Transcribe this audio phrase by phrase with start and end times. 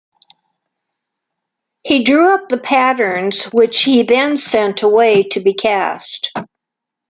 [1.83, 6.31] He drew up the patterns which he then sent away to be cast.